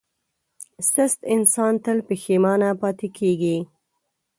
سست 0.93 1.19
انسان 1.35 1.73
تل 1.85 1.97
پښېمانه 2.07 2.69
پاتې 2.81 3.07
کېږي. 3.17 3.57